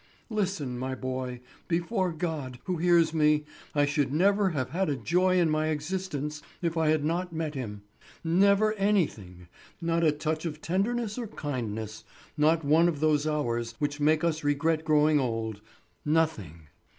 Listen, 0.31 0.79
my 0.79 0.95
boy, 0.95 1.41
before 1.67 2.11
God, 2.11 2.57
who 2.63 2.77
hears 2.77 3.13
me, 3.13 3.45
I 3.75 3.85
should 3.85 4.11
never 4.11 4.49
have 4.49 4.71
had 4.71 4.89
a 4.89 4.95
joy 4.95 5.37
in 5.39 5.47
my 5.47 5.67
existence 5.67 6.41
if 6.59 6.75
I 6.75 6.87
had 6.87 7.05
not 7.05 7.31
met 7.31 7.53
him; 7.53 7.83
never 8.23 8.73
anything—not 8.79 10.03
a 10.03 10.11
touch 10.11 10.43
of 10.47 10.59
tenderness 10.59 11.19
or 11.19 11.27
kindness, 11.27 12.03
not 12.35 12.65
one 12.65 12.87
of 12.87 12.99
those 12.99 13.27
hours 13.27 13.75
which 13.77 13.99
make 13.99 14.23
us 14.23 14.43
regret 14.43 14.83
growing 14.83 15.19
old—nothing. 15.19 16.61